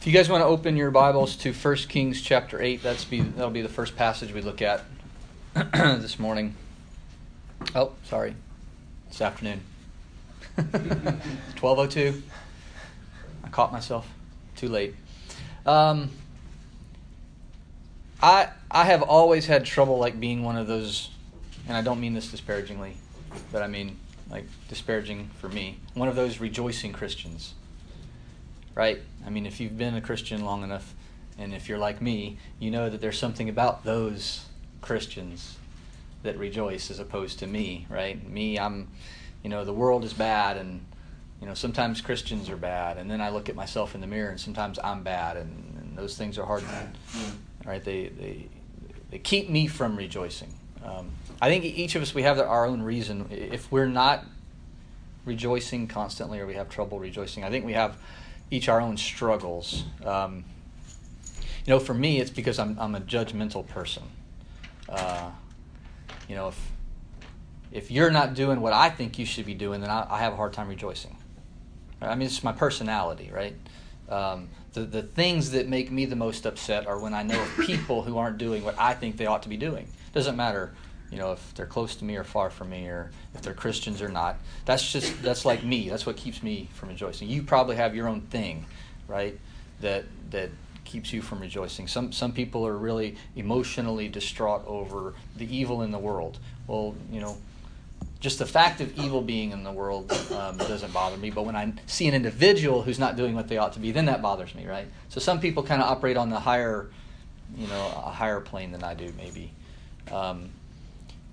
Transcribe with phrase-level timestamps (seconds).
[0.00, 3.20] If you guys want to open your Bibles to 1 Kings chapter 8, that's be,
[3.20, 4.82] that'll be the first passage we look at
[5.54, 6.54] this morning.
[7.74, 8.34] Oh, sorry.
[9.10, 9.60] This afternoon.
[10.56, 12.22] 1202.
[13.44, 14.08] I caught myself.
[14.56, 14.94] Too late.
[15.66, 16.08] Um,
[18.22, 21.10] I I have always had trouble like being one of those
[21.68, 22.96] and I don't mean this disparagingly,
[23.52, 23.98] but I mean
[24.30, 25.76] like disparaging for me.
[25.92, 27.52] One of those rejoicing Christians
[28.74, 29.00] right?
[29.26, 30.94] I mean, if you've been a Christian long enough,
[31.38, 34.44] and if you're like me, you know that there's something about those
[34.80, 35.56] Christians
[36.22, 38.28] that rejoice as opposed to me, right?
[38.28, 38.88] Me, I'm,
[39.42, 40.84] you know, the world is bad, and
[41.40, 44.30] you know, sometimes Christians are bad, and then I look at myself in the mirror,
[44.30, 46.62] and sometimes I'm bad, and, and those things are hard,
[47.64, 47.82] right?
[47.82, 48.48] They they
[49.10, 50.54] they keep me from rejoicing.
[50.84, 53.26] Um, I think each of us we have our own reason.
[53.30, 54.24] If we're not
[55.24, 57.96] rejoicing constantly, or we have trouble rejoicing, I think we have
[58.50, 59.84] each our own struggles.
[60.04, 60.44] Um,
[61.64, 64.02] you know, for me, it's because I'm I'm a judgmental person.
[64.88, 65.30] Uh,
[66.28, 66.70] you know, if
[67.72, 70.32] if you're not doing what I think you should be doing, then I, I have
[70.32, 71.16] a hard time rejoicing.
[72.02, 73.54] I mean, it's my personality, right?
[74.08, 77.56] Um, the the things that make me the most upset are when I know of
[77.66, 79.88] people who aren't doing what I think they ought to be doing.
[80.12, 80.72] Doesn't matter
[81.10, 84.00] you know, if they're close to me or far from me, or if they're Christians
[84.00, 84.38] or not.
[84.64, 85.88] That's just that's like me.
[85.88, 87.28] That's what keeps me from rejoicing.
[87.28, 88.66] You probably have your own thing,
[89.08, 89.38] right?
[89.80, 90.50] That that
[90.84, 91.88] keeps you from rejoicing.
[91.88, 96.38] Some some people are really emotionally distraught over the evil in the world.
[96.68, 97.36] Well, you know,
[98.20, 101.30] just the fact of evil being in the world um, doesn't bother me.
[101.30, 104.04] But when I see an individual who's not doing what they ought to be, then
[104.06, 104.86] that bothers me, right?
[105.08, 106.88] So some people kind of operate on the higher,
[107.56, 109.52] you know, a higher plane than I do, maybe.
[110.12, 110.50] Um,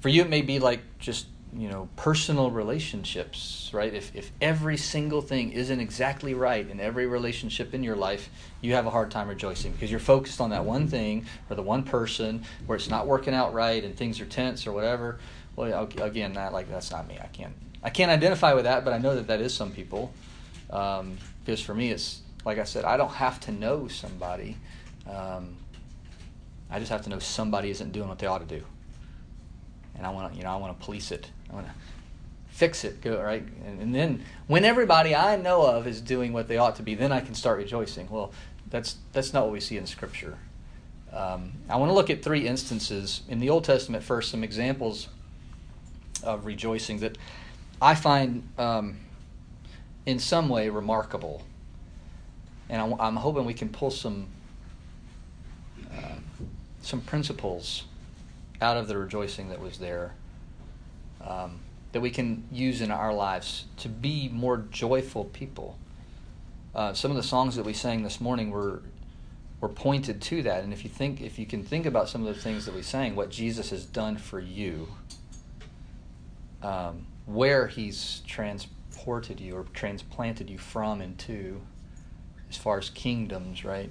[0.08, 3.94] for you, it may be like just you know personal relationships right?
[3.94, 8.30] If, if every single thing isn't exactly right in every relationship in your life
[8.62, 11.62] you have a hard time rejoicing because you're focused on that one thing or the
[11.62, 15.20] one person where it's not working out right and things are tense or whatever.
[15.58, 17.20] Well again that like that's not me.
[17.22, 17.54] I can't
[17.84, 20.14] i can't identify with that but i know that that is some people.
[20.70, 24.56] Um, because for me it's like i said i don't have to know somebody.
[25.06, 25.58] Um,
[26.72, 28.64] i just have to know somebody isn't doing what they ought to do
[29.98, 31.30] and I want to, you know, I want to police it.
[31.50, 31.74] I want to
[32.50, 36.48] fix it, go right, and, and, then when everybody I know of is doing what
[36.48, 38.10] they ought to be, then I can start rejoicing.
[38.10, 38.32] Well,
[38.70, 40.40] that's that's not what we see in Scripture.
[41.14, 45.08] Um, I want to look at three instances in the Old Testament first, some examples
[46.24, 47.18] of rejoicing that
[47.80, 48.98] I find um,
[50.08, 51.44] in some way remarkable,
[52.70, 54.28] and I'm, I'm hoping we can pull some
[55.92, 56.16] uh,
[56.82, 57.84] some principles
[58.62, 60.14] out of the rejoicing that was there
[61.22, 61.60] um,
[61.92, 65.78] that we can use in our lives to be more joyful people.
[66.76, 68.82] Uh, some of the songs that we sang this morning were
[69.60, 72.36] were pointed to that, and if you think if you can think about some of
[72.36, 74.88] the things that we sang, what Jesus has done for you,
[76.62, 81.60] um, where He's transported you or transplanted you from and to,
[82.52, 83.90] as far as kingdoms, right?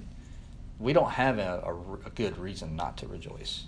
[0.79, 3.65] We don't have a, a, a good reason not to rejoice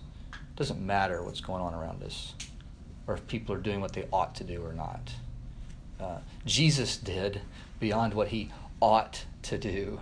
[0.60, 2.34] doesn't matter what's going on around us
[3.08, 5.14] or if people are doing what they ought to do or not.
[6.00, 7.42] Uh, Jesus did
[7.80, 10.02] beyond what he ought to do.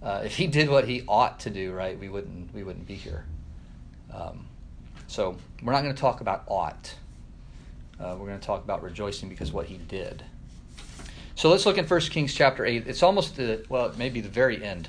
[0.00, 2.94] Uh, if he did what he ought to do, right, we wouldn't we wouldn't be
[2.94, 3.24] here.
[4.14, 4.46] Um,
[5.08, 6.94] so we're not going to talk about ought.
[7.98, 10.22] Uh, we're going to talk about rejoicing because what he did.
[11.34, 12.86] So let's look in 1 Kings chapter 8.
[12.86, 14.88] It's almost the, well, it may be the very end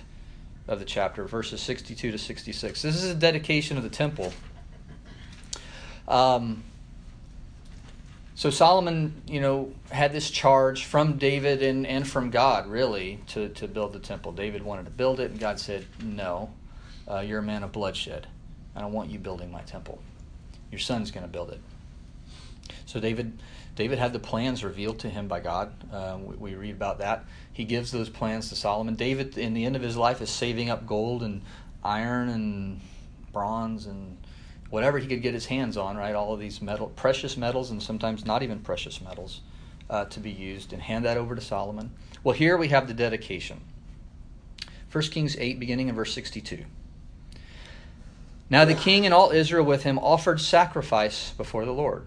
[0.68, 2.82] of the chapter, verses 62 to 66.
[2.82, 4.32] This is a dedication of the temple
[6.12, 6.64] um,
[8.36, 13.50] so Solomon, you know, had this charge from David and, and from God, really, to,
[13.50, 14.32] to build the temple.
[14.32, 16.52] David wanted to build it, and God said, No,
[17.10, 18.28] uh, you're a man of bloodshed.
[18.76, 20.00] I don't want you building my temple.
[20.70, 21.62] Your son's going to build it.
[22.86, 23.40] So David,
[23.76, 25.72] David had the plans revealed to him by God.
[25.94, 27.26] Uh, we, we, read about that.
[27.54, 28.96] He gives those plans to Solomon.
[28.96, 31.42] David, in the end of his life, is saving up gold and
[31.84, 32.82] iron and
[33.32, 34.18] bronze and
[34.72, 36.16] whatever he could get his hands on, right?
[36.16, 39.42] All of these metal, precious metals, and sometimes not even precious metals,
[39.90, 41.92] uh, to be used, and hand that over to Solomon.
[42.24, 43.62] Well, here we have the dedication.
[44.92, 46.66] 1 Kings 8, beginning in verse 62.
[48.50, 52.06] Now the king and all Israel with him offered sacrifice before the Lord.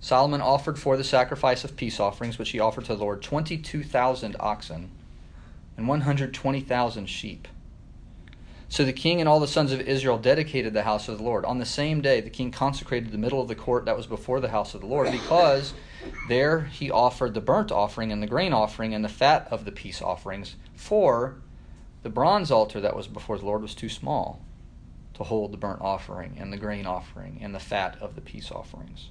[0.00, 4.36] Solomon offered for the sacrifice of peace offerings, which he offered to the Lord, 22,000
[4.38, 4.90] oxen
[5.76, 7.48] and 120,000 sheep
[8.68, 11.44] so the king and all the sons of Israel dedicated the house of the Lord.
[11.44, 14.40] On the same day, the king consecrated the middle of the court that was before
[14.40, 15.72] the house of the Lord, because
[16.28, 19.72] there he offered the burnt offering and the grain offering and the fat of the
[19.72, 21.36] peace offerings for
[22.06, 24.40] The bronze altar that was before the Lord was too small
[25.14, 28.52] to hold the burnt offering and the grain offering and the fat of the peace
[28.52, 29.08] offerings.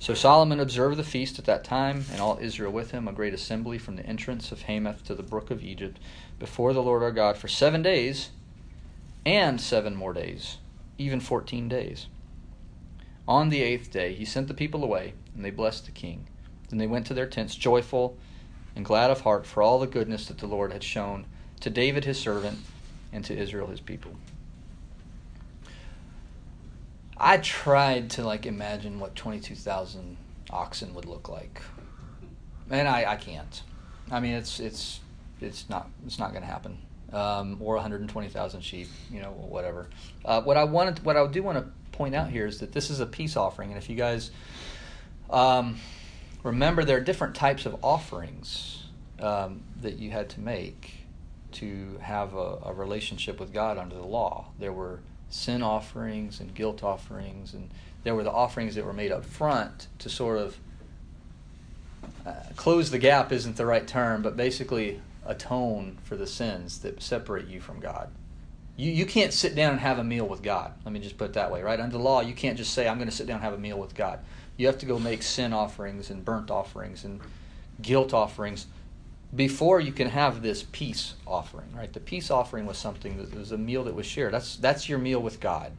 [0.00, 3.32] So Solomon observed the feast at that time, and all Israel with him, a great
[3.32, 6.00] assembly from the entrance of Hamath to the brook of Egypt,
[6.40, 8.30] before the Lord our God for seven days
[9.26, 10.58] and seven more days,
[10.98, 12.06] even fourteen days.
[13.26, 16.26] On the eighth day he sent the people away, and they blessed the king.
[16.68, 18.16] Then they went to their tents joyful
[18.76, 21.26] and glad of heart for all the goodness that the Lord had shown
[21.60, 22.58] to David his servant
[23.12, 24.12] and to Israel his people.
[27.16, 30.16] I tried to like imagine what 22,000
[30.50, 31.62] oxen would look like.
[32.70, 33.62] And I, I can't.
[34.10, 35.00] I mean, it's it's
[35.40, 36.78] it's not it's not going to happen.
[37.14, 39.88] Um, or 120,000 sheep, you know, whatever.
[40.24, 42.90] Uh, what I wanted, what I do want to point out here is that this
[42.90, 44.32] is a peace offering, and if you guys
[45.30, 45.78] um,
[46.42, 48.84] remember, there are different types of offerings
[49.20, 50.92] um, that you had to make
[51.52, 54.46] to have a, a relationship with God under the law.
[54.58, 55.00] There were
[55.30, 57.70] sin offerings and guilt offerings, and
[58.02, 60.58] there were the offerings that were made up front to sort of
[62.26, 67.02] uh, close the gap isn't the right term, but basically atone for the sins that
[67.02, 68.10] separate you from God.
[68.76, 70.72] You, you can't sit down and have a meal with God.
[70.84, 71.78] Let me just put it that way, right?
[71.78, 73.58] Under the law, you can't just say, I'm going to sit down and have a
[73.58, 74.20] meal with God.
[74.56, 77.20] You have to go make sin offerings and burnt offerings and
[77.80, 78.66] guilt offerings
[79.34, 81.92] before you can have this peace offering, right?
[81.92, 84.32] The peace offering was something that was a meal that was shared.
[84.32, 85.72] That's that's your meal with God.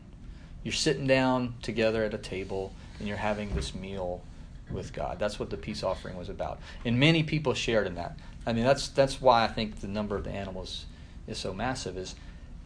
[0.63, 4.24] You're sitting down together at a table and you're having this meal
[4.71, 5.19] with God.
[5.19, 6.59] That's what the peace offering was about.
[6.83, 8.18] And many people shared in that.
[8.45, 10.86] I mean, that's that's why I think the number of the animals
[11.27, 11.97] is so massive.
[11.97, 12.15] Is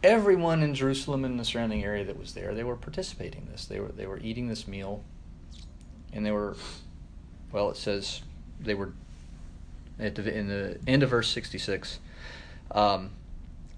[0.02, 3.64] everyone in Jerusalem and the surrounding area that was there, they were participating in this.
[3.64, 5.02] They were they were eating this meal,
[6.12, 6.56] and they were,
[7.52, 8.22] well, it says
[8.60, 8.92] they were
[9.98, 11.98] at the, in the end of verse 66.
[12.72, 13.10] Um,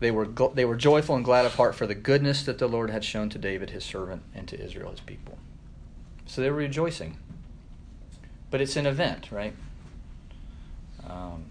[0.00, 2.90] they were they were joyful and glad of heart for the goodness that the Lord
[2.90, 5.38] had shown to David his servant and to Israel his people.
[6.26, 7.18] So they were rejoicing.
[8.50, 9.54] But it's an event, right?
[11.08, 11.44] Um,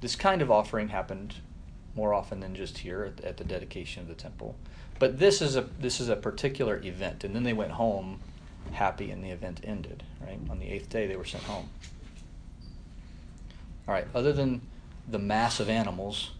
[0.00, 1.36] this kind of offering happened
[1.94, 4.56] more often than just here at, at the dedication of the temple.
[4.98, 8.20] But this is a this is a particular event, and then they went home
[8.72, 10.02] happy, and the event ended.
[10.20, 11.68] Right on the eighth day, they were sent home.
[13.88, 14.60] All right, other than
[15.08, 16.30] the mass of animals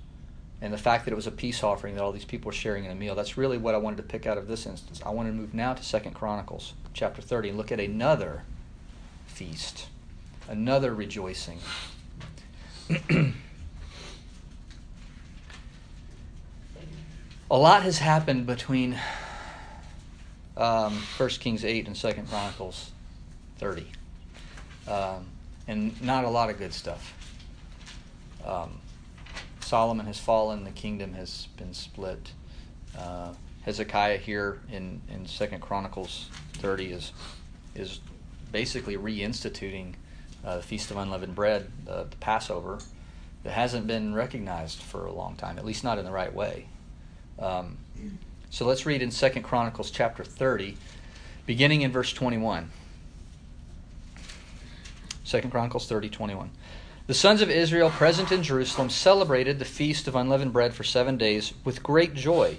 [0.60, 2.84] and the fact that it was a peace offering that all these people were sharing
[2.84, 5.00] in a meal, that's really what I wanted to pick out of this instance.
[5.04, 8.42] I want to move now to Second Chronicles chapter 30 and look at another
[9.26, 9.88] feast,
[10.48, 11.58] another rejoicing.
[17.50, 18.96] a lot has happened between
[20.56, 22.92] um, 1 Kings 8 and 2 Chronicles
[23.58, 23.86] 30.
[24.86, 25.26] Um,
[25.66, 27.14] and not a lot of good stuff.
[28.46, 28.78] Um,
[29.60, 32.32] Solomon has fallen, the kingdom has been split.
[32.96, 33.32] Uh,
[33.62, 37.12] Hezekiah here in, in 2 Chronicles 30 is,
[37.74, 38.00] is
[38.52, 39.94] basically reinstituting
[40.44, 42.78] uh, the Feast of Unleavened Bread, the Passover,
[43.42, 46.66] that hasn't been recognized for a long time, at least not in the right way.
[47.40, 47.78] Um,
[48.50, 50.76] so let's read in 2 Chronicles chapter 30,
[51.46, 52.70] beginning in verse 21.
[55.24, 56.50] 2 Chronicles 30, 21.
[57.06, 61.16] The sons of Israel present in Jerusalem celebrated the feast of unleavened bread for seven
[61.16, 62.58] days with great joy.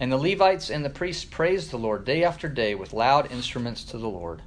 [0.00, 3.82] And the Levites and the priests praised the Lord day after day with loud instruments
[3.84, 4.42] to the Lord.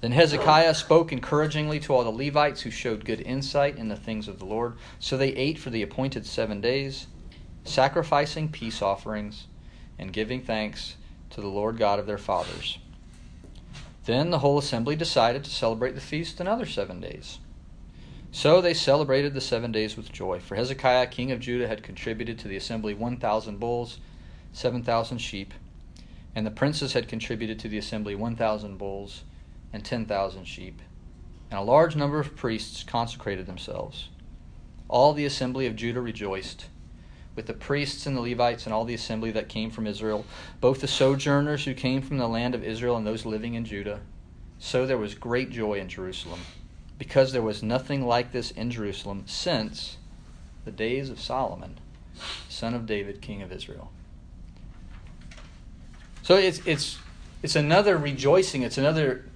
[0.00, 4.28] Then Hezekiah spoke encouragingly to all the Levites who showed good insight in the things
[4.28, 4.74] of the Lord.
[5.00, 7.06] So they ate for the appointed seven days,
[7.68, 9.46] sacrificing peace offerings
[9.98, 10.96] and giving thanks
[11.30, 12.78] to the Lord God of their fathers.
[14.04, 17.38] Then the whole assembly decided to celebrate the feast another seven days.
[18.30, 20.40] So they celebrated the seven days with joy.
[20.40, 23.98] For Hezekiah, king of Judah, had contributed to the assembly 1,000 bulls,
[24.52, 25.54] 7,000 sheep,
[26.34, 29.24] and the princes had contributed to the assembly 1,000 bulls
[29.72, 30.82] and 10,000 sheep.
[31.50, 34.10] And a large number of priests consecrated themselves.
[34.88, 36.66] All the assembly of Judah rejoiced,
[37.36, 40.24] with the priests and the Levites and all the assembly that came from Israel,
[40.60, 44.00] both the sojourners who came from the land of Israel and those living in Judah.
[44.58, 46.40] So there was great joy in Jerusalem
[46.98, 49.98] because there was nothing like this in Jerusalem since
[50.64, 51.78] the days of Solomon,
[52.48, 53.92] son of David, king of Israel.
[56.22, 56.98] So it's it's
[57.42, 58.62] it's another rejoicing.
[58.62, 59.26] It's another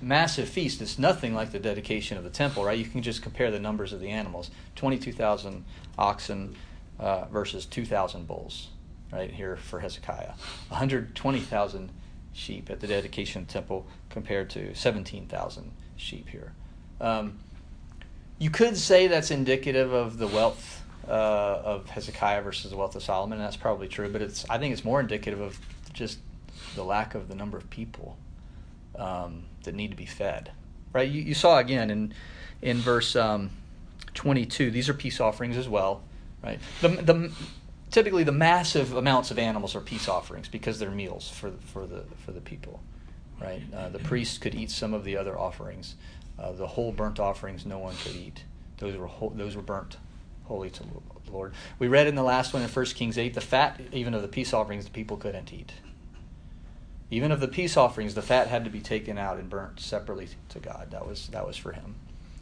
[0.00, 0.80] massive feast.
[0.80, 2.78] It's nothing like the dedication of the temple, right?
[2.78, 5.64] You can just compare the numbers of the animals: twenty-two thousand
[5.98, 6.56] oxen
[6.98, 8.68] uh, versus two thousand bulls,
[9.12, 10.32] right here for Hezekiah.
[10.68, 11.90] One hundred twenty thousand
[12.32, 16.52] sheep at the dedication temple compared to seventeen thousand sheep here.
[17.00, 17.38] Um,
[18.38, 21.12] you could say that's indicative of the wealth uh,
[21.64, 24.08] of Hezekiah versus the wealth of Solomon, and that's probably true.
[24.08, 25.58] But it's I think it's more indicative of
[25.92, 26.18] just
[26.74, 28.16] the lack of the number of people
[28.98, 30.52] um, that need to be fed.
[30.92, 31.08] Right?
[31.08, 32.14] You, you saw again in
[32.62, 33.50] in verse um,
[34.14, 34.70] 22.
[34.70, 36.02] These are peace offerings as well.
[36.42, 36.60] Right?
[36.80, 37.32] The the
[37.90, 42.04] typically the massive amounts of animals are peace offerings because they're meals for for the
[42.24, 42.80] for the people.
[43.40, 43.62] Right?
[43.74, 45.94] Uh, the priest could eat some of the other offerings.
[46.38, 48.44] Uh, the whole burnt offerings no one could eat.
[48.78, 49.96] Those were those were burnt
[50.44, 51.54] holy to the Lord.
[51.78, 54.28] We read in the last one in 1 Kings 8 the fat even of the
[54.28, 55.72] peace offerings the people couldn't eat.
[57.10, 60.28] Even of the peace offerings the fat had to be taken out and burnt separately
[60.50, 60.90] to God.
[60.90, 61.96] That was that was for him.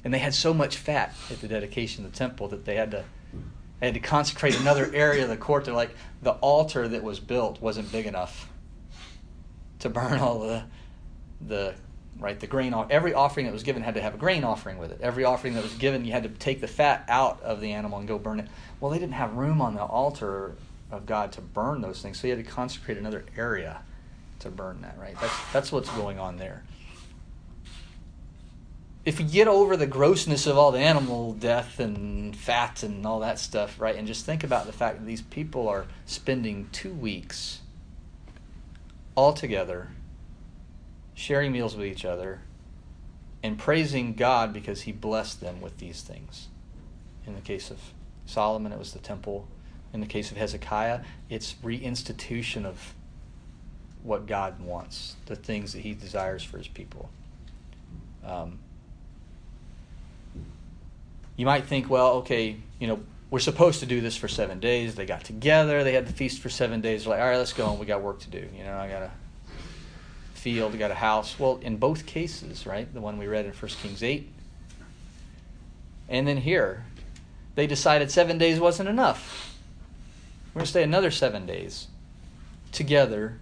[0.04, 2.90] And they had so much fat at the dedication of the temple that they had
[2.90, 3.04] to
[3.84, 5.66] they had to consecrate another area of the court.
[5.66, 8.48] They're like the altar that was built wasn't big enough
[9.80, 10.62] to burn all the
[11.46, 11.74] the
[12.18, 12.40] right?
[12.40, 15.00] The grain every offering that was given had to have a grain offering with it.
[15.02, 17.98] Every offering that was given, you had to take the fat out of the animal
[17.98, 18.48] and go burn it.
[18.80, 20.54] Well, they didn't have room on the altar
[20.90, 23.82] of God to burn those things, so you had to consecrate another area
[24.38, 24.96] to burn that.
[24.98, 25.14] Right?
[25.20, 26.62] That's that's what's going on there.
[29.04, 33.20] If you get over the grossness of all the animal death and fat and all
[33.20, 36.92] that stuff, right, and just think about the fact that these people are spending two
[36.92, 37.60] weeks
[39.14, 39.90] all together
[41.14, 42.40] sharing meals with each other,
[43.42, 46.48] and praising God because he blessed them with these things.
[47.26, 47.78] In the case of
[48.26, 49.46] Solomon, it was the temple.
[49.92, 52.94] In the case of Hezekiah, it's reinstitution of
[54.02, 57.10] what God wants, the things that he desires for his people.
[58.26, 58.58] Um,
[61.36, 63.00] you might think, well, okay, you know,
[63.30, 64.94] we're supposed to do this for seven days.
[64.94, 67.04] They got together, they had the feast for seven days.
[67.04, 68.46] They're like, all right, let's go, and we got work to do.
[68.56, 69.10] You know, I got a
[70.34, 71.38] field, I got a house.
[71.38, 72.92] Well, in both cases, right?
[72.92, 74.30] The one we read in 1 Kings 8.
[76.08, 76.84] And then here,
[77.54, 79.58] they decided seven days wasn't enough.
[80.52, 81.88] We're going to stay another seven days
[82.70, 83.38] together,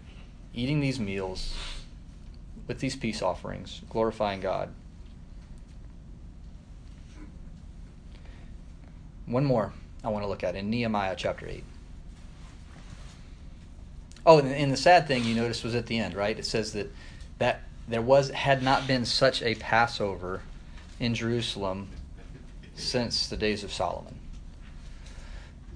[0.54, 1.54] eating these meals
[2.66, 4.70] with these peace offerings, glorifying God.
[9.26, 9.72] One more
[10.04, 11.64] I want to look at in Nehemiah chapter 8.
[14.24, 16.38] Oh, and, the sad thing you notice was at the end, right?
[16.38, 16.92] It says that
[17.38, 20.42] that there was had not been such a Passover
[21.00, 21.88] in Jerusalem
[22.76, 24.14] since the days of Solomon.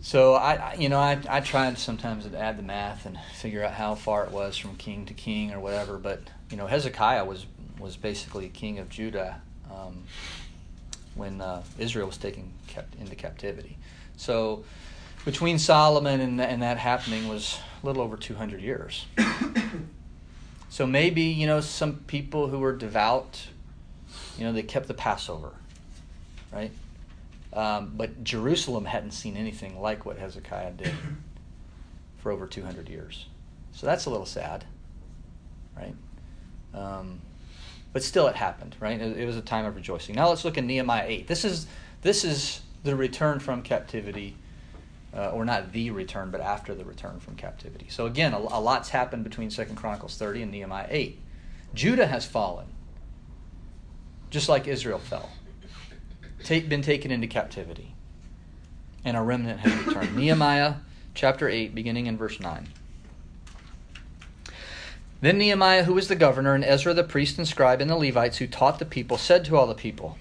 [0.01, 3.73] So I, you know, I, I tried sometimes to add the math and figure out
[3.73, 5.99] how far it was from king to king or whatever.
[5.99, 7.47] But you know, Hezekiah was
[7.81, 10.05] was basically king of Judah um,
[11.17, 13.77] when uh, Israel was taken kept into captivity.
[14.17, 14.65] So
[15.25, 19.07] between Solomon and, and that happening was a little over 200 years.
[20.69, 23.49] so maybe, you know, some people who were devout,
[24.39, 25.53] you know, they kept the Passover,
[26.53, 26.71] right?
[27.53, 30.93] Um, but Jerusalem hadn't seen anything like what Hezekiah did
[32.19, 33.27] for over 200 years.
[33.73, 34.65] So that's a little sad,
[35.77, 35.95] right?
[36.73, 37.21] Um,
[37.97, 39.01] but still, it happened, right?
[39.01, 40.17] It, was a time of rejoicing.
[40.17, 41.27] Now let's look at Nehemiah 8.
[41.27, 41.67] This is,
[42.03, 44.37] this is the return from captivity
[45.17, 47.87] uh, or not the return, but after the return from captivity.
[47.89, 51.19] So again, a, a lot's happened between Second Chronicles 30 and Nehemiah 8.
[51.73, 52.67] Judah has fallen,
[54.29, 55.31] just like Israel fell,
[56.45, 57.95] take, been taken into captivity,
[59.07, 60.15] and a remnant has returned.
[60.15, 60.75] Nehemiah
[61.15, 62.69] chapter 8, beginning in verse 9.
[65.21, 68.39] Then Nehemiah, who was the governor, and Ezra the priest and scribe, and the Levites
[68.39, 70.19] who taught the people, said to all the people,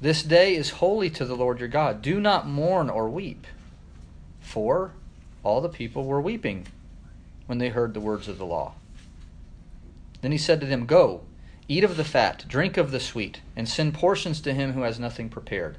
[0.00, 2.02] This day is holy to the Lord your God.
[2.02, 3.46] Do not mourn or weep.
[4.40, 4.92] For
[5.44, 6.66] all the people were weeping
[7.46, 8.74] when they heard the words of the law.
[10.22, 11.20] Then he said to them, Go,
[11.68, 14.98] eat of the fat, drink of the sweet, and send portions to him who has
[14.98, 15.78] nothing prepared.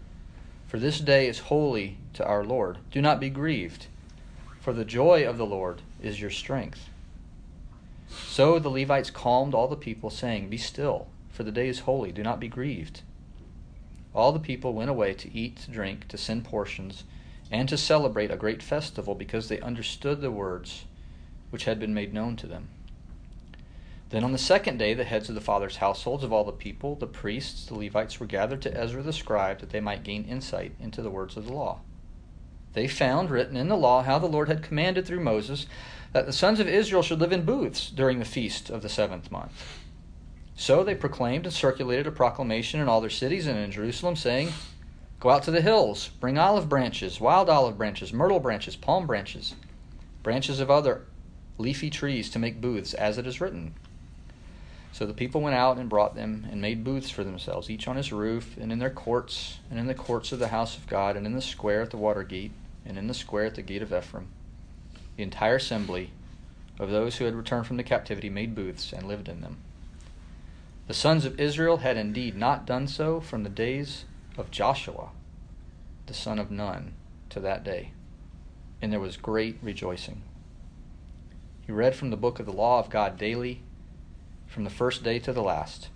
[0.67, 2.77] For this day is holy to our Lord.
[2.91, 3.87] Do not be grieved,
[4.61, 6.89] for the joy of the Lord is your strength.
[8.09, 12.11] So the Levites calmed all the people, saying, Be still, for the day is holy.
[12.11, 13.01] Do not be grieved.
[14.13, 17.03] All the people went away to eat, to drink, to send portions
[17.51, 20.85] and to celebrate a great festival because they understood the words
[21.49, 22.69] which had been made known to them.
[24.09, 26.95] Then on the second day, the heads of the fathers' households of all the people,
[26.95, 30.73] the priests, the Levites, were gathered to Ezra the scribe that they might gain insight
[30.79, 31.79] into the words of the law.
[32.73, 35.65] They found written in the law how the Lord had commanded through Moses
[36.17, 39.29] that the sons of Israel should live in booths during the feast of the seventh
[39.29, 39.77] month.
[40.55, 44.51] So they proclaimed and circulated a proclamation in all their cities and in Jerusalem, saying,
[45.19, 49.53] Go out to the hills, bring olive branches, wild olive branches, myrtle branches, palm branches,
[50.23, 51.05] branches of other
[51.59, 53.75] leafy trees to make booths, as it is written.
[54.93, 57.95] So the people went out and brought them and made booths for themselves, each on
[57.95, 61.15] his roof, and in their courts, and in the courts of the house of God,
[61.15, 62.53] and in the square at the water gate,
[62.87, 64.29] and in the square at the gate of Ephraim,
[65.17, 66.11] the entire assembly
[66.79, 69.57] of those who had returned from the captivity made booths and lived in them.
[70.87, 74.05] The sons of Israel had indeed not done so from the days
[74.37, 75.09] of Joshua,
[76.05, 76.93] the son of Nun,
[77.31, 77.91] to that day,
[78.81, 80.21] and there was great rejoicing.
[81.65, 83.61] He read from the book of the law of God daily,
[84.45, 85.89] from the first day to the last.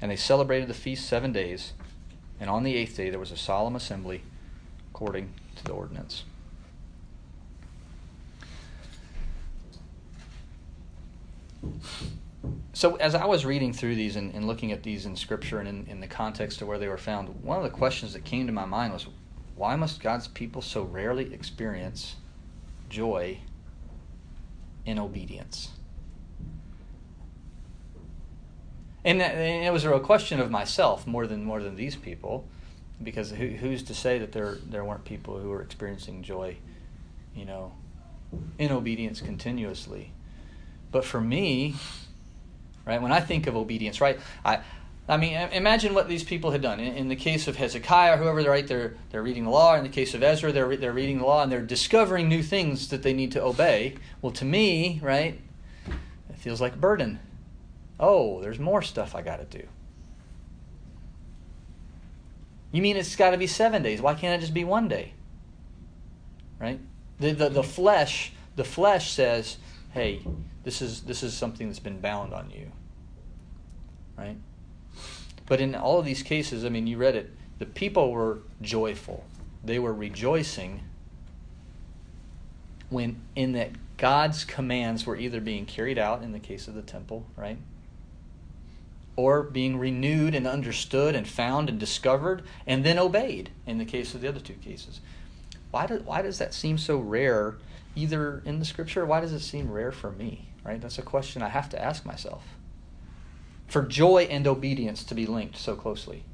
[0.00, 1.74] And they celebrated the feast seven days,
[2.40, 4.22] and on the eighth day there was a solemn assembly
[4.90, 6.24] according to the ordinance.
[12.72, 15.68] So, as I was reading through these and, and looking at these in Scripture and
[15.68, 18.46] in, in the context of where they were found, one of the questions that came
[18.46, 19.06] to my mind was
[19.54, 22.16] why must God's people so rarely experience
[22.88, 23.38] joy
[24.86, 25.68] in obedience?
[29.04, 32.46] And, and it was a real question of myself more than more than these people,
[33.02, 36.56] because who, who's to say that there there weren't people who were experiencing joy,
[37.34, 37.72] you know,
[38.58, 40.12] in obedience continuously.
[40.92, 41.74] But for me,
[42.86, 44.60] right, when I think of obedience, right, I
[45.08, 46.78] I mean, imagine what these people had done.
[46.78, 49.74] In, in, the case of Hezekiah, whoever they're right, they're they're reading the law.
[49.74, 52.88] In the case of Ezra, they're they're reading the law and they're discovering new things
[52.88, 53.96] that they need to obey.
[54.20, 55.40] Well, to me, right,
[56.30, 57.18] it feels like a burden.
[57.98, 59.66] Oh, there's more stuff I got to do.
[62.70, 64.00] You mean it's got to be seven days?
[64.00, 65.12] Why can't it just be one day?
[66.58, 66.80] Right?
[67.18, 69.56] The, the, the flesh the flesh says,
[69.92, 70.20] hey,
[70.64, 72.70] this is this is something that's been bound on you.
[74.16, 74.36] Right?
[75.46, 77.30] But in all of these cases, I mean, you read it.
[77.58, 79.24] The people were joyful.
[79.64, 80.80] They were rejoicing
[82.90, 86.82] when in that God's commands were either being carried out in the case of the
[86.82, 87.58] temple, right?
[89.16, 94.14] or being renewed and understood and found and discovered and then obeyed in the case
[94.14, 95.00] of the other two cases.
[95.70, 97.56] Why, do, why does that seem so rare
[97.94, 100.48] either in the scripture why does it seem rare for me?
[100.64, 100.80] Right?
[100.80, 102.44] That's a question I have to ask myself.
[103.66, 106.24] For joy and obedience to be linked so closely.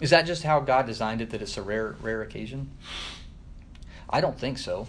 [0.00, 2.70] Is that just how God designed it that it's a rare rare occasion?
[4.10, 4.86] I don't think so.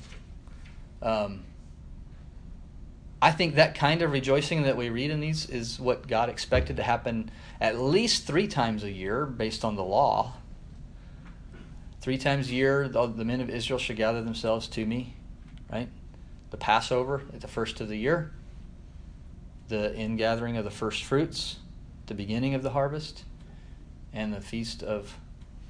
[1.02, 1.44] Um,
[3.22, 6.78] I think that kind of rejoicing that we read in these is what God expected
[6.78, 10.34] to happen at least three times a year based on the law.
[12.02, 15.16] Three times a year, the, men of Israel should gather themselves to me,
[15.72, 15.90] right?
[16.52, 18.32] The Passover at the first of the year,
[19.68, 21.58] the ingathering of the first fruits,
[22.06, 23.24] the beginning of the harvest,
[24.14, 25.18] and the Feast of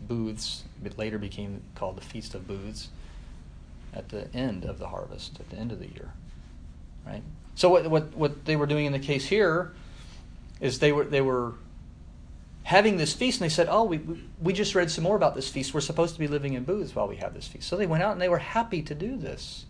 [0.08, 2.90] Booths, it later became called the Feast of Booths,
[3.94, 6.14] at the end of the harvest, at the end of the year
[7.08, 7.24] right?
[7.56, 9.74] So what, what, what they were doing in the case here
[10.60, 11.54] is they were, they were
[12.64, 14.02] having this feast, and they said, oh, we,
[14.42, 15.74] we just read some more about this feast.
[15.74, 17.68] We're supposed to be living in booths while we have this feast.
[17.68, 19.66] So they went out and they were happy to do this.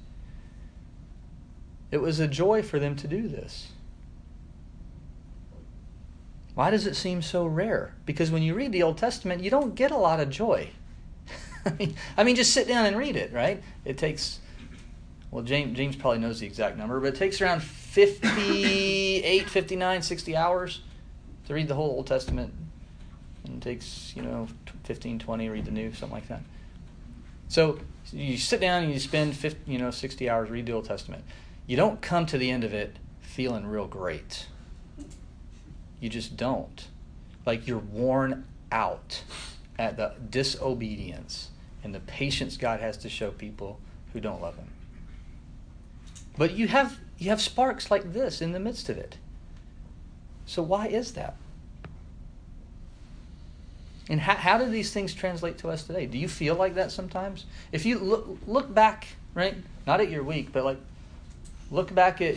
[1.91, 3.69] It was a joy for them to do this.
[6.55, 7.93] Why does it seem so rare?
[8.05, 10.69] Because when you read the Old Testament, you don't get a lot of joy.
[12.17, 13.61] I mean, just sit down and read it, right?
[13.85, 14.39] It takes
[15.31, 20.35] well, James, James probably knows the exact number, but it takes around 58, 59, 60
[20.37, 20.81] hours
[21.45, 22.53] to read the whole Old Testament.
[23.43, 24.47] And it takes, you know,
[24.83, 26.41] 15, 20, read the New, something like that.
[27.49, 27.79] So
[28.11, 31.25] you sit down and you spend 50, you know, 60 hours, read the Old Testament.
[31.67, 34.47] You don't come to the end of it feeling real great.
[35.99, 36.87] You just don't.
[37.45, 39.21] Like you're worn out
[39.77, 41.49] at the disobedience
[41.83, 43.79] and the patience God has to show people
[44.13, 44.69] who don't love Him.
[46.37, 49.17] But you have you have sparks like this in the midst of it.
[50.45, 51.35] So why is that?
[54.09, 56.05] And how, how do these things translate to us today?
[56.05, 57.45] Do you feel like that sometimes?
[57.71, 59.55] If you look look back, right?
[59.85, 60.79] Not at your week, but like
[61.71, 62.35] look back at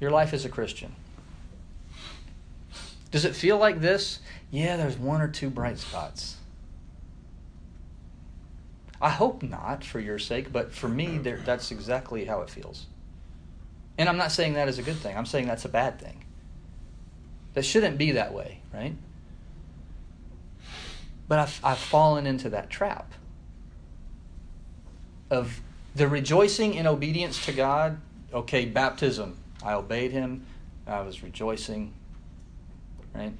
[0.00, 0.94] your life as a Christian.
[3.10, 4.20] Does it feel like this?
[4.50, 6.36] Yeah, there's one or two bright spots.
[9.00, 12.86] I hope not for your sake, but for me, that's exactly how it feels.
[13.96, 16.24] And I'm not saying that is a good thing, I'm saying that's a bad thing.
[17.54, 18.94] That shouldn't be that way, right?
[21.26, 23.12] But I've, I've fallen into that trap
[25.30, 25.60] of
[25.98, 28.00] the rejoicing in obedience to God.
[28.32, 29.36] Okay, baptism.
[29.62, 30.46] I obeyed him.
[30.86, 31.92] I was rejoicing.
[33.12, 33.32] Right?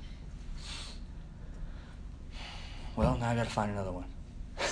[2.96, 4.04] Well, now I got to find another one.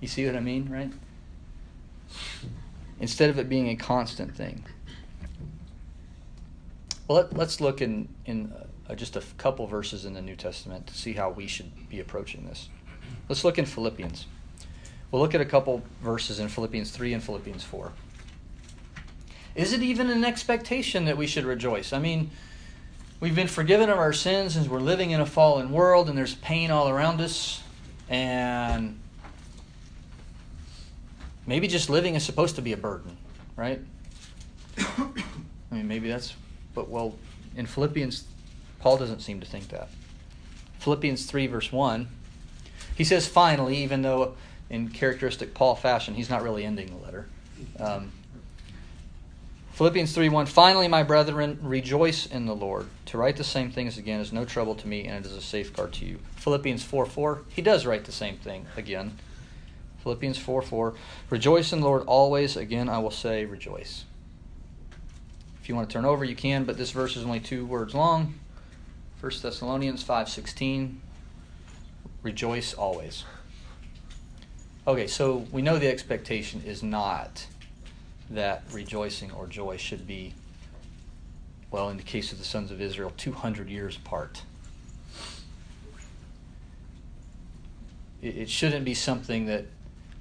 [0.00, 0.92] You see what I mean, right?
[3.00, 4.62] Instead of it being a constant thing.
[7.08, 8.52] Well, let, us look in, in
[8.86, 12.00] uh, just a couple verses in the New Testament to see how we should be
[12.00, 12.68] approaching this.
[13.30, 14.26] Let's look in Philippians.
[15.14, 17.92] We'll look at a couple verses in Philippians 3 and Philippians 4.
[19.54, 21.92] Is it even an expectation that we should rejoice?
[21.92, 22.32] I mean,
[23.20, 26.34] we've been forgiven of our sins and we're living in a fallen world and there's
[26.34, 27.62] pain all around us.
[28.08, 28.98] And
[31.46, 33.16] maybe just living is supposed to be a burden,
[33.54, 33.78] right?
[34.78, 35.12] I
[35.70, 36.34] mean, maybe that's,
[36.74, 37.14] but well,
[37.54, 38.24] in Philippians,
[38.80, 39.90] Paul doesn't seem to think that.
[40.80, 42.08] Philippians 3, verse 1,
[42.96, 44.34] he says, finally, even though
[44.70, 47.26] in characteristic Paul fashion, he's not really ending the letter.
[47.78, 48.12] Um,
[49.72, 52.86] Philippians 3 1 Finally, my brethren, rejoice in the Lord.
[53.06, 55.40] To write the same things again is no trouble to me, and it is a
[55.40, 56.20] safeguard to you.
[56.36, 59.18] Philippians 4 4 He does write the same thing again.
[60.04, 60.94] Philippians 4 4
[61.30, 62.56] Rejoice in the Lord always.
[62.56, 64.04] Again, I will say, rejoice.
[65.60, 67.94] If you want to turn over, you can, but this verse is only two words
[67.94, 68.34] long.
[69.20, 71.00] 1 Thessalonians 5 16
[72.22, 73.24] Rejoice always.
[74.86, 77.46] Okay, so we know the expectation is not
[78.28, 80.34] that rejoicing or joy should be,
[81.70, 84.42] well, in the case of the sons of Israel, 200 years apart.
[88.20, 89.64] It shouldn't be something that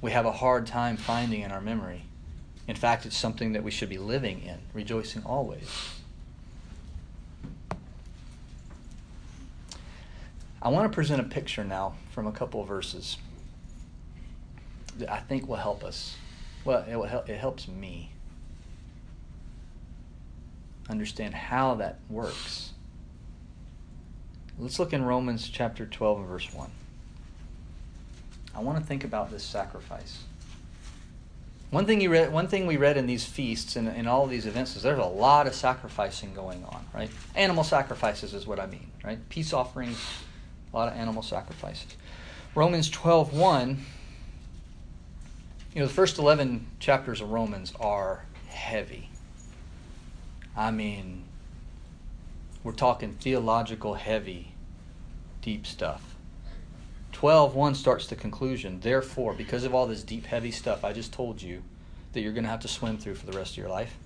[0.01, 2.03] we have a hard time finding in our memory.
[2.65, 5.69] In fact, it's something that we should be living in, rejoicing always.
[10.61, 13.17] I want to present a picture now from a couple verses
[15.09, 16.15] I think will help us
[16.65, 18.11] well, it, will help, it helps me
[20.89, 22.71] understand how that works.
[24.57, 26.69] Let's look in Romans chapter 12 and verse 1.
[28.55, 30.19] I want to think about this sacrifice.
[31.71, 34.45] One thing, you read, one thing we read in these feasts and in all these
[34.45, 37.09] events is there's a lot of sacrificing going on, right?
[37.35, 39.17] Animal sacrifices is what I mean, right?
[39.29, 39.97] Peace offerings,
[40.71, 41.97] a lot of animal sacrifices.
[42.53, 43.83] Romans 12 1
[45.73, 49.09] you know, the first 11 chapters of Romans are heavy.
[50.55, 51.23] I mean,
[52.63, 54.53] we're talking theological heavy,
[55.41, 56.15] deep stuff.
[57.11, 58.81] 12:1 starts the conclusion.
[58.81, 61.63] Therefore, because of all this deep heavy stuff I just told you
[62.11, 63.97] that you're going to have to swim through for the rest of your life,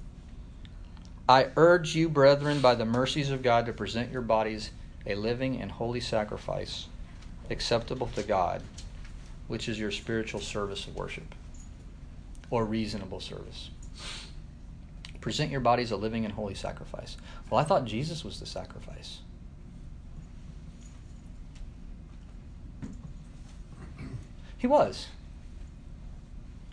[1.27, 4.71] I urge you, brethren, by the mercies of God, to present your bodies
[5.05, 6.87] a living and holy sacrifice,
[7.49, 8.61] acceptable to God,
[9.49, 11.35] which is your spiritual service of worship
[12.49, 13.69] or reasonable service.
[15.21, 17.17] Present your bodies a living and holy sacrifice.
[17.49, 19.19] Well, I thought Jesus was the sacrifice.
[24.57, 25.07] He was.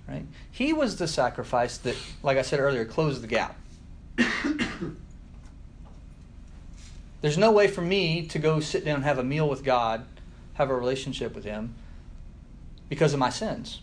[0.09, 0.27] Right?
[0.51, 3.59] He was the sacrifice that, like I said earlier, closed the gap.
[7.23, 10.05] There's no way for me to go sit down and have a meal with God,
[10.55, 11.75] have a relationship with Him,
[12.89, 13.81] because of my sins.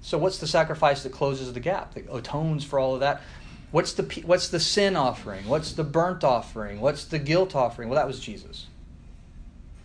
[0.00, 3.22] So what's the sacrifice that closes the gap, that atones for all of that?
[3.70, 5.46] What's the what's the sin offering?
[5.46, 6.80] What's the burnt offering?
[6.80, 7.88] What's the guilt offering?
[7.88, 8.66] Well, that was Jesus.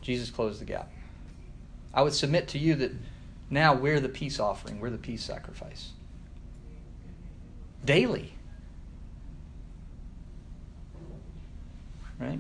[0.02, 0.90] Jesus closed the gap.
[1.94, 2.92] I would submit to you that
[3.50, 5.92] now we're the peace offering, we're the peace sacrifice.
[7.86, 8.34] Daily.
[12.20, 12.40] Right?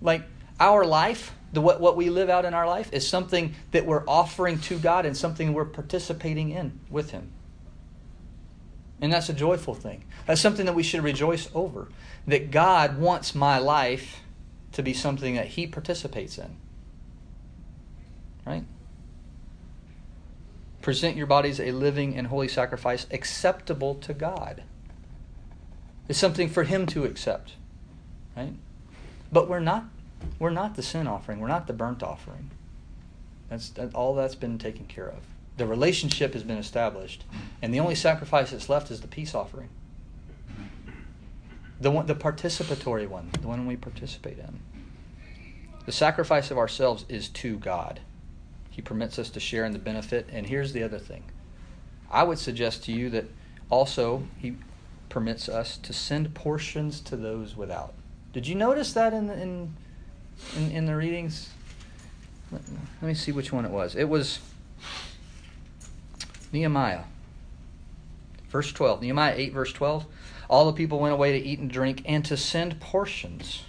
[0.00, 0.22] Like
[0.60, 4.04] our life the, what, what we live out in our life is something that we're
[4.06, 7.32] offering to God and something we're participating in with Him.
[9.00, 10.04] And that's a joyful thing.
[10.26, 11.88] That's something that we should rejoice over.
[12.26, 14.20] That God wants my life
[14.72, 16.56] to be something that He participates in.
[18.46, 18.64] Right?
[20.82, 24.62] Present your bodies a living and holy sacrifice acceptable to God.
[26.08, 27.54] It's something for Him to accept.
[28.36, 28.54] Right?
[29.32, 29.84] But we're not
[30.38, 31.40] we're not the sin offering.
[31.40, 32.50] We're not the burnt offering.
[33.48, 35.22] That's that, all that's been taken care of.
[35.56, 37.24] The relationship has been established,
[37.60, 39.68] and the only sacrifice that's left is the peace offering.
[41.80, 44.60] The one, the participatory one, the one we participate in.
[45.86, 48.00] The sacrifice of ourselves is to God.
[48.70, 50.28] He permits us to share in the benefit.
[50.32, 51.24] And here's the other thing.
[52.10, 53.26] I would suggest to you that
[53.68, 54.56] also He
[55.08, 57.94] permits us to send portions to those without.
[58.32, 59.76] Did you notice that in, in
[60.56, 61.50] in, in the readings?
[62.52, 62.62] Let,
[63.02, 63.94] let me see which one it was.
[63.94, 64.40] It was
[66.52, 67.04] Nehemiah.
[68.48, 69.02] Verse 12.
[69.02, 70.06] Nehemiah 8, verse 12.
[70.48, 73.62] All the people went away to eat and drink and to send portions.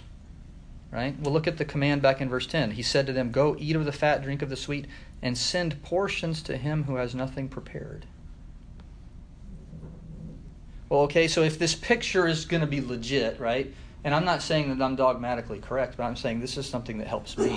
[0.90, 1.14] Right?
[1.20, 2.72] We'll look at the command back in verse 10.
[2.72, 4.86] He said to them, Go eat of the fat, drink of the sweet,
[5.22, 8.04] and send portions to him who has nothing prepared.
[10.88, 13.72] Well, okay, so if this picture is going to be legit, right?
[14.04, 17.06] And I'm not saying that I'm dogmatically correct, but I'm saying this is something that
[17.06, 17.56] helps me.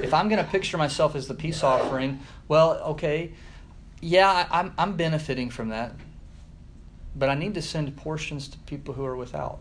[0.00, 3.32] If, I'm going to picture myself as the peace offering, well, okay,
[4.00, 5.92] yeah, I, I'm, I'm benefiting from that.
[7.16, 9.58] But I need to send portions to people who are without.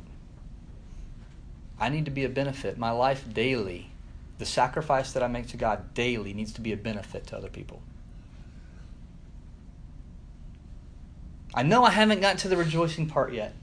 [1.80, 2.78] I need to be a benefit.
[2.78, 3.90] My life daily,
[4.38, 7.50] the sacrifice that I make to God daily, needs to be a benefit to other
[7.50, 7.82] people.
[11.54, 13.56] I know I haven't gotten to the rejoicing part yet.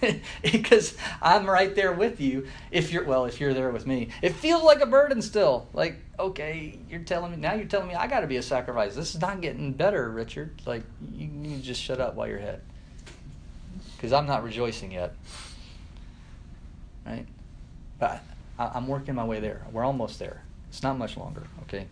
[0.42, 2.46] because I'm right there with you.
[2.70, 5.68] If you're well, if you're there with me, it feels like a burden still.
[5.72, 7.54] Like, okay, you're telling me now.
[7.54, 8.94] You're telling me I got to be a sacrifice.
[8.94, 10.60] This is not getting better, Richard.
[10.66, 10.82] Like,
[11.14, 12.60] you just shut up while you're ahead,
[13.96, 15.14] because I'm not rejoicing yet.
[17.06, 17.26] Right,
[17.98, 18.22] but
[18.58, 19.62] I, I'm working my way there.
[19.72, 20.42] We're almost there.
[20.68, 21.44] It's not much longer.
[21.62, 21.86] Okay.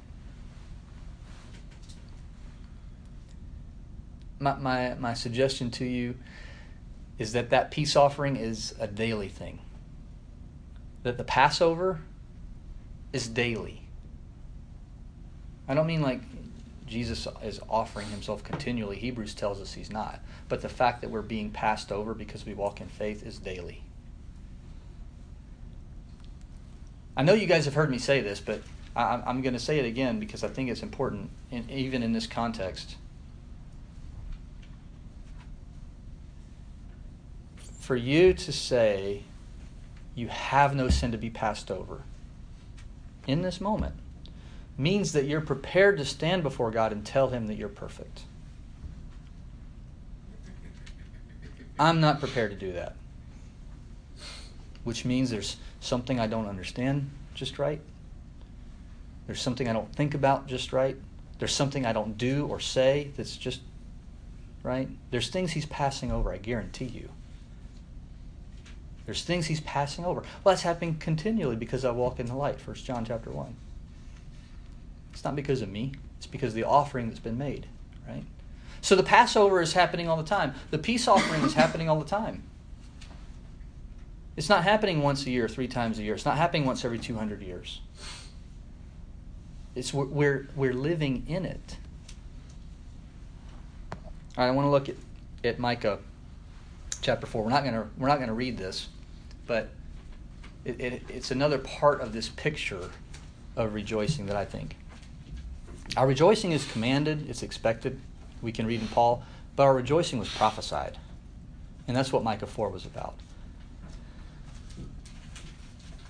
[4.40, 6.16] My, my, my suggestion to you
[7.22, 9.60] is that that peace offering is a daily thing.
[11.04, 12.00] That the Passover
[13.12, 13.82] is daily.
[15.68, 16.20] I don't mean like
[16.88, 18.96] Jesus is offering himself continually.
[18.96, 20.20] Hebrews tells us he's not.
[20.48, 23.84] But the fact that we're being passed over because we walk in faith is daily.
[27.16, 28.62] I know you guys have heard me say this, but
[28.96, 32.26] I'm going to say it again because I think it's important, in, even in this
[32.26, 32.96] context.
[37.92, 39.22] For you to say
[40.14, 42.00] you have no sin to be passed over
[43.26, 43.94] in this moment
[44.78, 48.22] means that you're prepared to stand before God and tell Him that you're perfect.
[51.78, 52.96] I'm not prepared to do that.
[54.84, 57.82] Which means there's something I don't understand just right.
[59.26, 60.96] There's something I don't think about just right.
[61.38, 63.60] There's something I don't do or say that's just
[64.62, 64.88] right.
[65.10, 67.10] There's things He's passing over, I guarantee you.
[69.06, 70.20] There's things he's passing over.
[70.44, 73.54] Well, that's happening continually because I walk in the light, 1 John chapter 1.
[75.12, 77.66] It's not because of me, it's because of the offering that's been made,
[78.08, 78.24] right?
[78.80, 80.54] So the Passover is happening all the time.
[80.70, 82.42] The peace offering is happening all the time.
[84.36, 86.14] It's not happening once a year, three times a year.
[86.14, 87.80] It's not happening once every 200 years.
[89.74, 91.76] It's we're we're living in it.
[94.36, 94.96] All right, I want to look at,
[95.44, 95.98] at Micah
[97.02, 97.42] chapter 4.
[97.42, 98.88] We're not going to we're not going to read this,
[99.46, 99.68] but
[100.64, 102.88] it, it, it's another part of this picture
[103.56, 104.76] of rejoicing that I think.
[105.96, 108.00] Our rejoicing is commanded, it's expected.
[108.40, 109.22] We can read in Paul,
[109.56, 110.96] but our rejoicing was prophesied.
[111.86, 113.14] And that's what Micah 4 was about.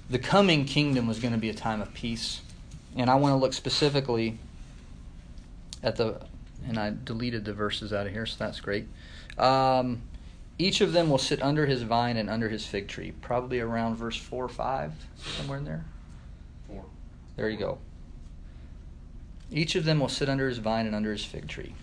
[0.09, 2.43] The coming kingdom was going to be a time of peace.
[2.95, 4.39] And I want to look specifically
[5.83, 6.21] at the,
[6.67, 8.87] and I deleted the verses out of here, so that's great.
[9.39, 10.03] Um,
[10.63, 13.13] each of them will sit under his vine and under his fig tree.
[13.21, 15.85] Probably around verse 4 or 5, somewhere in there.
[16.69, 16.85] 4.
[17.37, 17.79] There you go.
[19.51, 21.75] Each of them will sit under his vine and under his fig tree.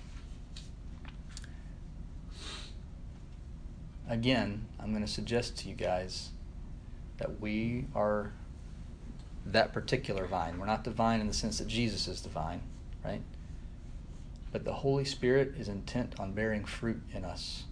[4.07, 6.29] Again, I'm going to suggest to you guys
[7.17, 8.31] that we are
[9.45, 10.57] that particular vine.
[10.57, 12.61] We're not the vine in the sense that Jesus is the vine,
[13.03, 13.21] right?
[14.53, 17.65] But the Holy Spirit is intent on bearing fruit in us.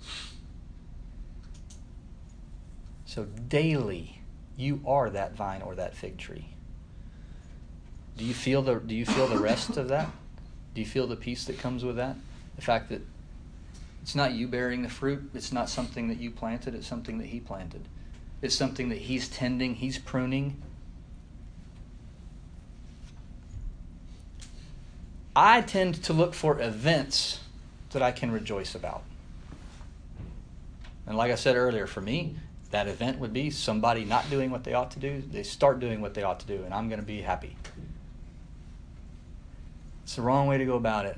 [3.08, 4.20] So daily,
[4.58, 6.50] you are that vine or that fig tree.
[8.18, 10.10] Do you feel the do you feel the rest of that?
[10.76, 12.18] Do you feel the peace that comes with that?
[12.58, 13.02] The fact that
[14.04, 17.28] it's not you bearing the fruit, it's not something that you planted, it's something that
[17.28, 17.88] he planted.
[18.42, 20.62] It's something that he's tending, he's pruning.
[25.34, 27.40] I tend to look for events
[27.92, 29.04] that I can rejoice about.
[31.06, 32.36] And like I said earlier, for me,
[32.72, 36.02] that event would be somebody not doing what they ought to do, they start doing
[36.02, 37.56] what they ought to do, and I'm going to be happy.
[40.04, 41.18] It's the wrong way to go about it.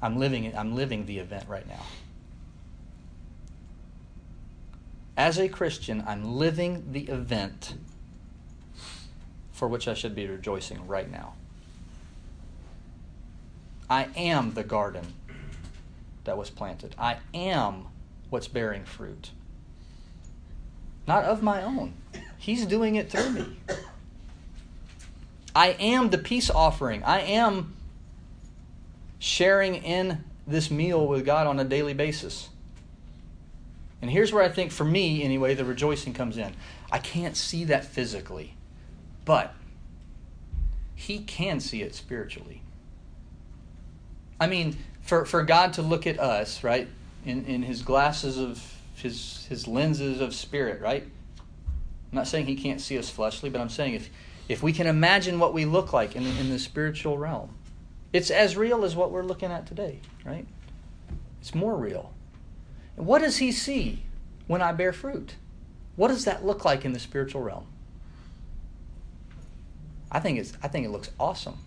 [0.00, 0.56] I'm living.
[0.56, 1.82] I'm living the event right now.
[5.16, 7.74] As a Christian, I'm living the event
[9.52, 11.34] for which I should be rejoicing right now.
[13.88, 15.14] I am the garden
[16.24, 16.94] that was planted.
[16.98, 17.86] I am
[18.30, 19.30] what's bearing fruit
[21.06, 21.94] not of my own.
[22.38, 23.56] He's doing it through me.
[25.54, 27.02] I am the peace offering.
[27.04, 27.76] I am
[29.18, 32.48] sharing in this meal with God on a daily basis.
[34.00, 36.52] And here's where I think, for me anyway, the rejoicing comes in.
[36.90, 38.56] I can't see that physically,
[39.24, 39.54] but
[40.96, 42.62] He can see it spiritually.
[44.40, 46.88] I mean, for, for God to look at us, right,
[47.24, 48.71] in, in His glasses of
[49.02, 51.02] his his lenses of spirit, right?
[51.02, 54.10] I'm not saying he can't see us fleshly, but I'm saying if
[54.48, 57.54] if we can imagine what we look like in, in the spiritual realm,
[58.12, 60.46] it's as real as what we're looking at today, right?
[61.40, 62.12] It's more real.
[62.96, 64.02] What does he see
[64.46, 65.36] when I bear fruit?
[65.96, 67.66] What does that look like in the spiritual realm?
[70.10, 71.58] I think it's I think it looks awesome.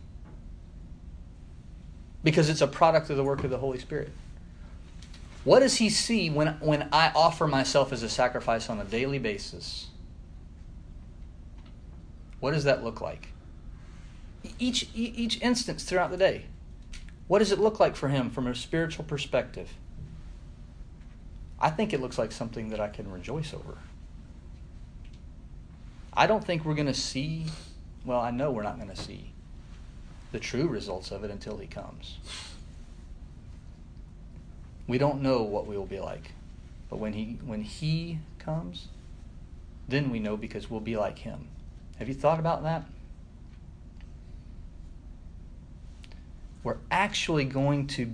[2.24, 4.12] Because it's a product of the work of the Holy Spirit.
[5.46, 9.20] What does he see when when I offer myself as a sacrifice on a daily
[9.20, 9.88] basis?
[12.40, 13.30] What does that look like?
[14.60, 16.46] Each each instance throughout the day.
[17.28, 19.70] What does it look like for him from a spiritual perspective?
[21.60, 23.78] I think it looks like something that I can rejoice over.
[26.14, 27.46] I don't think we're going to see,
[28.04, 29.32] well, I know we're not going to see
[30.32, 32.18] the true results of it until he comes.
[34.88, 36.32] We don't know what we will be like.
[36.90, 38.88] But when he when he comes,
[39.88, 41.48] then we know because we'll be like him.
[41.98, 42.86] Have you thought about that?
[46.64, 48.14] We're actually going to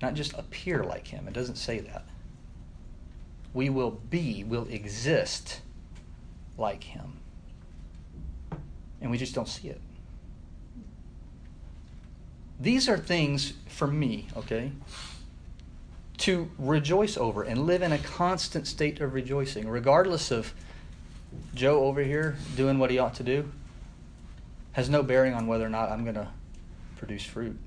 [0.00, 1.28] not just appear like him.
[1.28, 2.04] It doesn't say that.
[3.52, 5.60] We will be, will exist
[6.56, 7.14] like him.
[9.00, 9.80] And we just don't see it.
[12.60, 14.72] These are things for me, okay,
[16.18, 20.52] to rejoice over and live in a constant state of rejoicing, regardless of
[21.54, 23.50] Joe over here doing what he ought to do,
[24.72, 26.28] has no bearing on whether or not I'm going to
[26.96, 27.58] produce fruit.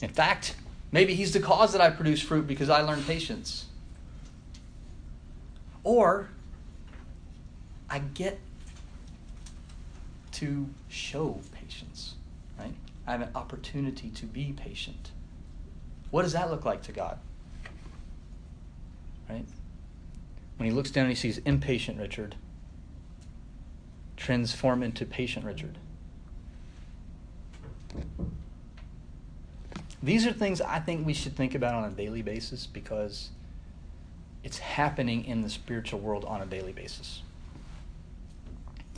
[0.00, 0.56] In fact,
[0.92, 3.66] maybe he's the cause that I produce fruit because I learned patience.
[5.84, 6.28] Or
[7.88, 8.38] I get
[10.32, 12.14] to show patience,
[12.58, 12.74] right?
[13.06, 15.10] I have an opportunity to be patient.
[16.10, 17.18] What does that look like to God?
[19.28, 19.44] Right?
[20.56, 22.36] When he looks down and he sees impatient Richard,
[24.16, 25.78] transform into patient Richard.
[30.02, 33.30] These are things I think we should think about on a daily basis because
[34.44, 37.22] it's happening in the spiritual world on a daily basis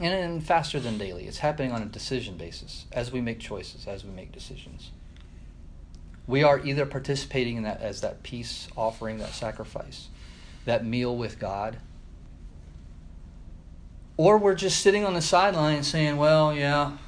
[0.00, 1.26] and faster than daily.
[1.26, 4.90] It's happening on a decision basis as we make choices, as we make decisions.
[6.26, 10.08] We are either participating in that as that peace offering, that sacrifice,
[10.68, 11.78] that meal with God,
[14.18, 16.98] or we're just sitting on the sideline saying, "Well, yeah."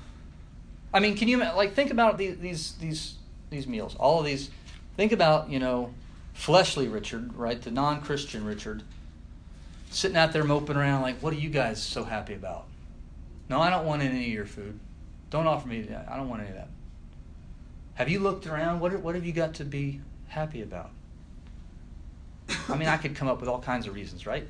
[0.95, 3.15] I mean, can you like think about these these these
[3.51, 4.51] these meals, all of these?
[4.97, 5.93] Think about you know,
[6.33, 7.61] fleshly Richard, right?
[7.61, 8.83] The non-Christian Richard,
[9.91, 12.65] sitting out there moping around like, "What are you guys so happy about?"
[13.51, 14.81] No, I don't want any of your food.
[15.29, 16.09] Don't offer me that.
[16.11, 16.69] I don't want any of that.
[17.95, 18.81] Have you looked around?
[18.81, 20.93] What, what have you got to be happy about?
[22.69, 24.47] I mean, I could come up with all kinds of reasons, right?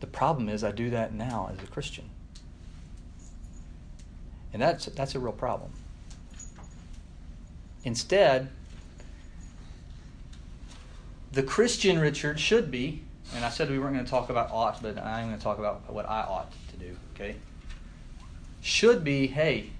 [0.00, 2.08] The problem is, I do that now as a Christian.
[4.52, 5.72] And that's, that's a real problem.
[7.84, 8.48] Instead,
[11.32, 13.02] the Christian Richard should be
[13.34, 15.58] and I said we weren't going to talk about ought, but I'm going to talk
[15.58, 17.36] about what I ought to do, okay?
[18.60, 19.70] Should be, hey,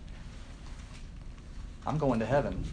[1.86, 2.64] I'm going to heaven.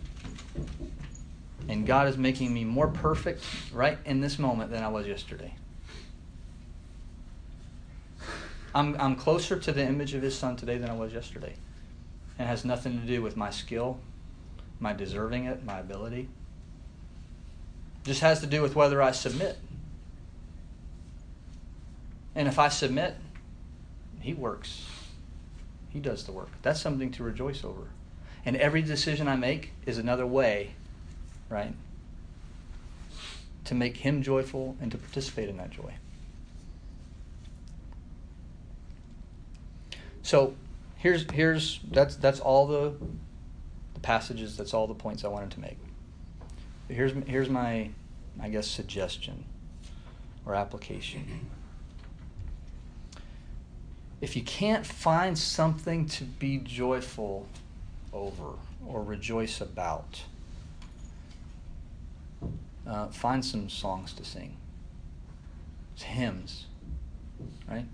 [1.68, 5.56] And God is making me more perfect right in this moment than I was yesterday.
[8.76, 11.54] I'm, I'm closer to the image of His Son today than I was yesterday.
[12.38, 14.00] And it has nothing to do with my skill,
[14.80, 16.28] my deserving it, my ability.
[18.02, 19.58] It just has to do with whether I submit
[22.36, 23.16] and if I submit,
[24.20, 24.88] He works.
[25.90, 26.50] He does the work.
[26.62, 27.90] That's something to rejoice over.
[28.46, 30.74] And every decision I make is another way,
[31.50, 31.74] right,
[33.66, 35.94] to make Him joyful and to participate in that joy.
[40.22, 40.56] So
[40.98, 42.94] here's here's that's that's all the,
[43.94, 44.58] the passages.
[44.58, 45.78] That's all the points I wanted to make.
[46.90, 47.90] Here's here's my
[48.42, 49.46] I guess suggestion
[50.46, 51.48] or application
[54.24, 57.46] if you can't find something to be joyful
[58.14, 58.54] over
[58.88, 60.24] or rejoice about,
[62.88, 64.58] uh, find some songs to sing.
[65.94, 66.66] It's hymns,
[67.70, 67.86] right?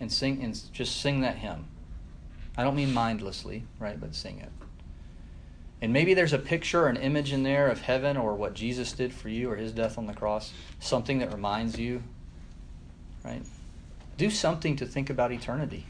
[0.00, 1.66] And sing and just sing that hymn.
[2.56, 4.50] I don't mean mindlessly, right, but sing it.
[5.80, 8.92] And maybe there's a picture or an image in there of heaven or what Jesus
[8.92, 12.02] did for you or his death on the cross, something that reminds you,
[13.24, 13.42] right?
[14.18, 15.86] do something to think about eternity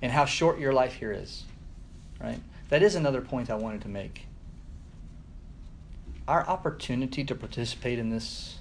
[0.00, 1.42] and how short your life here is.
[2.20, 2.40] Right?
[2.68, 4.26] That is another point I wanted to make.
[6.28, 8.58] Our opportunity to participate in this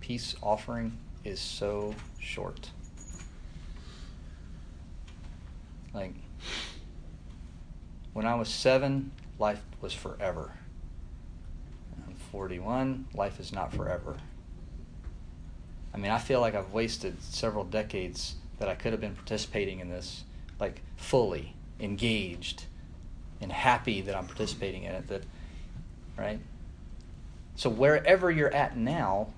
[0.00, 2.70] peace offering is so short.
[5.92, 6.12] Like,
[8.12, 10.52] when I was seven, life was forever.
[12.06, 14.16] I'm 41, life is not forever.
[15.92, 19.80] I mean, I feel like I've wasted several decades that I could have been participating
[19.80, 20.24] in this,
[20.60, 22.64] like fully engaged
[23.40, 25.08] and happy that I'm participating in it.
[25.08, 25.22] That,
[26.16, 26.40] right?
[27.54, 29.28] So wherever you're at now,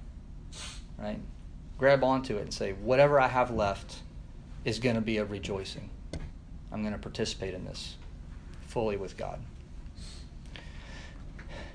[0.98, 1.20] right,
[1.78, 4.00] grab onto it and say, whatever I have left
[4.64, 5.90] is going to be a rejoicing.
[6.72, 7.94] I'm going to participate in this
[8.66, 9.40] fully with God.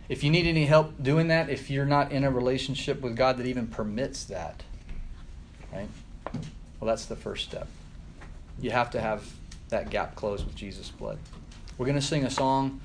[0.10, 3.38] If you need any help doing that, if you're not in a relationship with God
[3.38, 4.64] that even permits that,
[5.72, 5.88] right?
[6.80, 7.68] Well, that's the first step.
[8.60, 9.26] You have to have
[9.74, 11.18] that gap closed with Jesus' blood.
[11.78, 12.80] We're going to sing a song.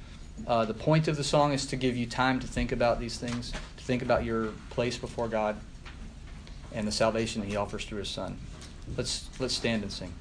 [0.47, 3.19] Uh, the point of the song is to give you time to think about these
[3.19, 5.57] things, to think about your place before God
[6.73, 8.39] and the salvation that He offers through His Son.
[8.97, 10.15] Let's let's stand and sing.